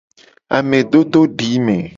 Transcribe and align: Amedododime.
Amedododime. 0.57 1.77